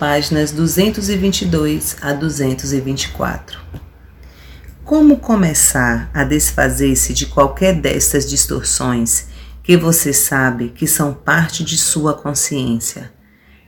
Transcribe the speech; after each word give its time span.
páginas 0.00 0.50
222 0.50 1.98
a 2.00 2.14
224. 2.14 3.60
Como 4.82 5.18
começar 5.18 6.10
a 6.14 6.24
desfazer-se 6.24 7.12
de 7.12 7.26
qualquer 7.26 7.74
destas 7.74 8.26
distorções 8.26 9.26
que 9.62 9.76
você 9.76 10.14
sabe 10.14 10.70
que 10.74 10.86
são 10.86 11.12
parte 11.12 11.62
de 11.62 11.76
sua 11.76 12.14
consciência? 12.14 13.12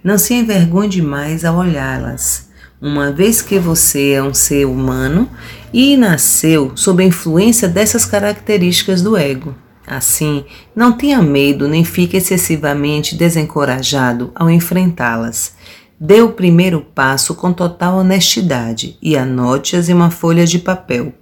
Não 0.02 0.16
se 0.16 0.32
envergonhe 0.32 0.88
demais 0.88 1.44
ao 1.44 1.58
olhá-las, 1.58 2.48
uma 2.80 3.12
vez 3.12 3.42
que 3.42 3.58
você 3.58 4.12
é 4.12 4.22
um 4.22 4.32
ser 4.32 4.64
humano 4.64 5.30
e 5.70 5.98
nasceu 5.98 6.72
sob 6.74 7.02
a 7.02 7.06
influência 7.06 7.68
dessas 7.68 8.06
características 8.06 9.02
do 9.02 9.18
ego. 9.18 9.54
Assim, 9.86 10.46
não 10.74 10.92
tenha 10.92 11.20
medo 11.20 11.68
nem 11.68 11.84
fique 11.84 12.16
excessivamente 12.16 13.16
desencorajado 13.16 14.32
ao 14.34 14.48
enfrentá-las. 14.48 15.54
Dê 16.04 16.20
o 16.20 16.32
primeiro 16.32 16.80
passo 16.80 17.32
com 17.32 17.52
total 17.52 17.98
honestidade 17.98 18.98
e 19.00 19.16
anote-as 19.16 19.88
em 19.88 19.94
uma 19.94 20.10
folha 20.10 20.44
de 20.44 20.58
papel. 20.58 21.14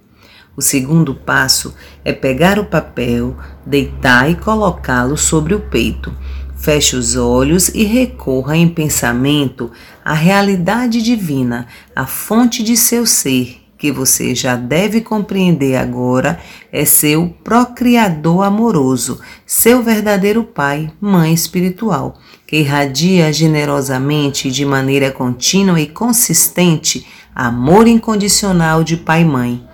O 0.57 0.61
segundo 0.63 1.13
passo 1.13 1.75
é 2.03 2.11
pegar 2.11 2.57
o 2.57 2.65
papel, 2.65 3.37
deitar 3.63 4.31
e 4.31 4.33
colocá-lo 4.33 5.15
sobre 5.15 5.53
o 5.53 5.59
peito. 5.59 6.11
Feche 6.55 6.95
os 6.95 7.15
olhos 7.15 7.69
e 7.69 7.83
recorra 7.83 8.57
em 8.57 8.67
pensamento 8.67 9.69
à 10.03 10.15
realidade 10.15 10.99
divina, 11.03 11.67
a 11.95 12.07
fonte 12.07 12.63
de 12.63 12.75
seu 12.75 13.05
ser, 13.05 13.60
que 13.81 13.91
você 13.91 14.35
já 14.35 14.55
deve 14.55 15.01
compreender 15.01 15.75
agora 15.75 16.39
é 16.71 16.85
seu 16.85 17.33
procriador 17.43 18.43
amoroso, 18.43 19.19
seu 19.43 19.81
verdadeiro 19.81 20.43
pai, 20.43 20.91
mãe 21.01 21.33
espiritual, 21.33 22.19
que 22.45 22.57
irradia 22.57 23.33
generosamente 23.33 24.51
de 24.51 24.63
maneira 24.65 25.09
contínua 25.09 25.81
e 25.81 25.87
consistente 25.87 27.07
amor 27.33 27.87
incondicional 27.87 28.83
de 28.83 28.97
pai 28.97 29.21
e 29.21 29.25
mãe. 29.25 29.67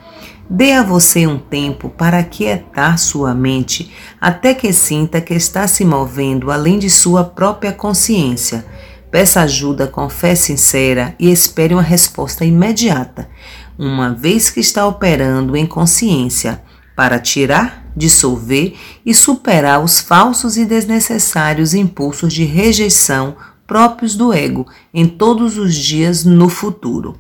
Dê 0.50 0.72
a 0.72 0.84
você 0.84 1.28
um 1.28 1.38
tempo 1.38 1.90
para 1.90 2.20
aquietar 2.20 2.98
sua 2.98 3.34
mente 3.34 3.92
até 4.22 4.54
que 4.54 4.72
sinta 4.72 5.20
que 5.20 5.34
está 5.34 5.68
se 5.68 5.84
movendo 5.84 6.50
além 6.50 6.80
de 6.80 6.90
sua 6.90 7.26
própria 7.26 7.74
consciência. 7.74 8.66
Peça 9.12 9.42
ajuda 9.42 9.86
com 9.86 10.08
fé 10.10 10.34
sincera 10.34 11.14
e 11.20 11.30
espere 11.30 11.74
uma 11.74 11.82
resposta 11.82 12.46
imediata 12.46 13.28
uma 13.78 14.14
vez 14.14 14.50
que 14.50 14.60
está 14.60 14.88
operando 14.88 15.56
em 15.56 15.66
consciência, 15.66 16.64
para 16.96 17.20
tirar, 17.20 17.86
dissolver 17.96 18.76
e 19.06 19.14
superar 19.14 19.84
os 19.84 20.00
falsos 20.00 20.58
e 20.58 20.66
desnecessários 20.66 21.76
impulsos 21.76 22.34
de 22.34 22.44
rejeição 22.44 23.36
próprios 23.68 24.16
do 24.16 24.34
ego 24.34 24.66
em 24.92 25.08
todos 25.08 25.58
os 25.58 25.76
dias 25.76 26.24
no 26.24 26.50
futuro. 26.50 27.20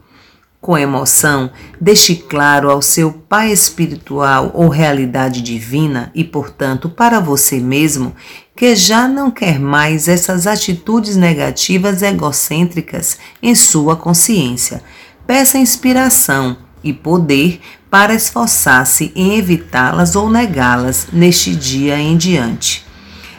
Com 0.60 0.76
emoção, 0.76 1.52
deixe 1.80 2.16
claro 2.16 2.72
ao 2.72 2.82
seu 2.82 3.14
Pai 3.14 3.52
espiritual 3.52 4.50
ou 4.56 4.68
realidade 4.68 5.44
divina 5.44 6.12
e, 6.16 6.24
portanto, 6.24 6.90
para 6.90 7.20
você 7.20 7.60
mesmo, 7.60 8.16
que 8.56 8.76
já 8.76 9.08
não 9.08 9.30
quer 9.30 9.60
mais 9.60 10.08
essas 10.08 10.48
atitudes 10.48 11.16
negativas 11.16 12.02
egocêntricas 12.02 13.20
em 13.42 13.54
sua 13.54 13.96
consciência 13.96 14.82
peça 15.28 15.58
inspiração 15.58 16.56
e 16.82 16.94
poder 16.94 17.60
para 17.92 18.14
esforçar-se 18.14 19.12
em 19.14 19.38
evitá-las 19.38 20.16
ou 20.16 20.30
negá-las 20.30 21.08
neste 21.12 21.54
dia 21.54 22.00
em 22.00 22.16
diante. 22.16 22.86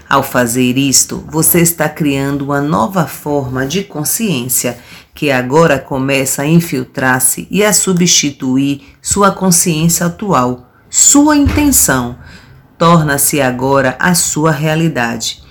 Ao 0.08 0.22
fazer 0.22 0.76
isto, 0.76 1.24
você 1.30 1.60
está 1.60 1.88
criando 1.88 2.42
uma 2.42 2.60
nova 2.60 3.06
forma 3.06 3.66
de 3.66 3.84
consciência 3.84 4.78
que 5.14 5.30
agora 5.30 5.78
começa 5.78 6.42
a 6.42 6.46
infiltrar-se 6.46 7.48
e 7.50 7.64
a 7.64 7.72
substituir 7.72 8.82
sua 9.02 9.30
consciência 9.30 10.06
atual. 10.06 10.70
Sua 10.90 11.36
intenção 11.36 12.18
torna-se 12.78 13.40
agora 13.40 13.96
a 13.98 14.14
sua 14.14 14.50
realidade. 14.50 15.42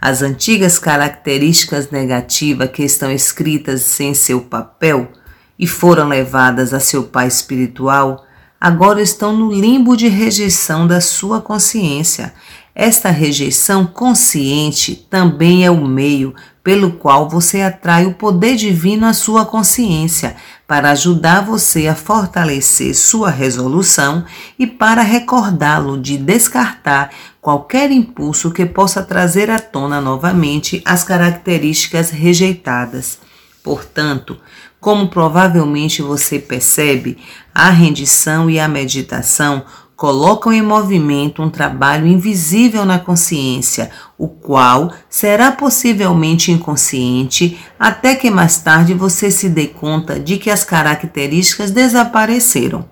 As 0.00 0.22
antigas 0.22 0.78
características 0.78 1.90
negativas 1.90 2.70
que 2.70 2.84
estão 2.84 3.10
escritas 3.10 3.98
em 4.00 4.14
seu 4.14 4.40
papel 4.42 5.10
e 5.58 5.66
foram 5.66 6.08
levadas 6.08 6.74
a 6.74 6.80
seu 6.80 7.04
pai 7.04 7.28
espiritual, 7.28 8.24
agora 8.60 9.00
estão 9.00 9.36
no 9.36 9.52
limbo 9.52 9.96
de 9.96 10.08
rejeição 10.08 10.86
da 10.86 11.00
sua 11.00 11.40
consciência. 11.40 12.34
Esta 12.74 13.10
rejeição 13.10 13.86
consciente 13.86 14.94
também 15.08 15.64
é 15.64 15.70
o 15.70 15.86
meio 15.86 16.34
pelo 16.62 16.92
qual 16.92 17.28
você 17.28 17.62
atrai 17.62 18.04
o 18.06 18.14
poder 18.14 18.56
divino 18.56 19.06
à 19.06 19.12
sua 19.12 19.46
consciência, 19.46 20.34
para 20.66 20.90
ajudar 20.90 21.42
você 21.42 21.86
a 21.86 21.94
fortalecer 21.94 22.92
sua 22.92 23.30
resolução 23.30 24.24
e 24.58 24.66
para 24.66 25.00
recordá-lo 25.00 25.96
de 25.96 26.18
descartar 26.18 27.10
qualquer 27.40 27.92
impulso 27.92 28.50
que 28.50 28.66
possa 28.66 29.00
trazer 29.00 29.48
à 29.48 29.60
tona 29.60 30.00
novamente 30.00 30.82
as 30.84 31.04
características 31.04 32.10
rejeitadas. 32.10 33.20
Portanto, 33.66 34.38
como 34.78 35.08
provavelmente 35.08 36.00
você 36.00 36.38
percebe, 36.38 37.18
a 37.52 37.68
rendição 37.68 38.48
e 38.48 38.60
a 38.60 38.68
meditação 38.68 39.64
colocam 39.96 40.52
em 40.52 40.62
movimento 40.62 41.42
um 41.42 41.50
trabalho 41.50 42.06
invisível 42.06 42.84
na 42.84 43.00
consciência, 43.00 43.90
o 44.16 44.28
qual 44.28 44.92
será 45.10 45.50
possivelmente 45.50 46.52
inconsciente 46.52 47.58
até 47.76 48.14
que 48.14 48.30
mais 48.30 48.58
tarde 48.58 48.94
você 48.94 49.32
se 49.32 49.48
dê 49.48 49.66
conta 49.66 50.20
de 50.20 50.36
que 50.36 50.48
as 50.48 50.62
características 50.62 51.72
desapareceram. 51.72 52.88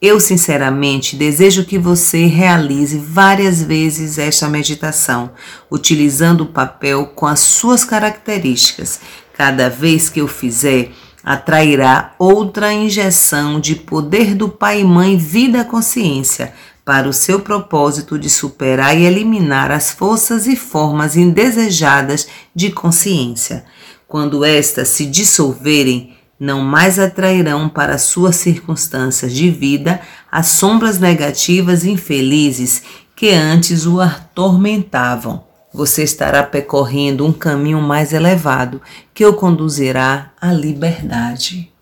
Eu, 0.00 0.20
sinceramente, 0.20 1.16
desejo 1.16 1.64
que 1.64 1.76
você 1.76 2.26
realize 2.26 2.96
várias 2.96 3.60
vezes 3.60 4.16
esta 4.16 4.48
meditação, 4.48 5.32
utilizando 5.68 6.42
o 6.42 6.52
papel 6.52 7.06
com 7.06 7.26
as 7.26 7.40
suas 7.40 7.84
características. 7.84 9.00
Cada 9.38 9.70
vez 9.70 10.10
que 10.10 10.20
eu 10.20 10.26
fizer, 10.26 10.90
atrairá 11.22 12.12
outra 12.18 12.72
injeção 12.72 13.60
de 13.60 13.76
poder 13.76 14.34
do 14.34 14.48
Pai 14.48 14.80
e 14.80 14.84
Mãe 14.84 15.16
Vida 15.16 15.64
Consciência 15.64 16.52
para 16.84 17.08
o 17.08 17.12
seu 17.12 17.38
propósito 17.38 18.18
de 18.18 18.28
superar 18.28 18.98
e 18.98 19.04
eliminar 19.04 19.70
as 19.70 19.92
forças 19.92 20.48
e 20.48 20.56
formas 20.56 21.16
indesejadas 21.16 22.26
de 22.52 22.72
consciência. 22.72 23.64
Quando 24.08 24.44
estas 24.44 24.88
se 24.88 25.06
dissolverem, 25.06 26.16
não 26.40 26.60
mais 26.60 26.98
atrairão 26.98 27.68
para 27.68 27.96
suas 27.96 28.34
circunstâncias 28.34 29.32
de 29.32 29.48
vida 29.50 30.00
as 30.32 30.48
sombras 30.48 30.98
negativas 30.98 31.84
e 31.84 31.90
infelizes 31.90 32.82
que 33.14 33.30
antes 33.30 33.86
o 33.86 34.00
atormentavam 34.00 35.47
você 35.72 36.02
estará 36.02 36.42
percorrendo 36.42 37.26
um 37.26 37.32
caminho 37.32 37.80
mais 37.80 38.12
elevado 38.12 38.80
que 39.12 39.24
o 39.24 39.34
conduzirá 39.34 40.32
à 40.40 40.52
liberdade. 40.52 41.72